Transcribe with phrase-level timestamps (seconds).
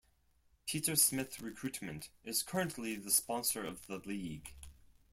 [0.65, 4.55] Peter Smith Recruitment is currently the sponsor of the league.